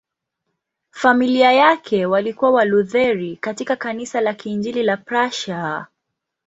Familia 0.91 1.51
yake 1.51 2.05
walikuwa 2.05 2.51
Walutheri 2.51 3.35
katika 3.37 3.75
Kanisa 3.75 4.21
la 4.21 4.33
Kiinjili 4.33 4.83
la 4.83 4.97
Prussia. 4.97 5.87